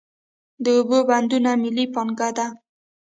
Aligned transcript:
د 0.63 0.65
اوبو 0.77 0.97
بندونه 1.09 1.51
ملي 1.63 1.85
پانګه 1.93 2.29
ده. 2.37 2.47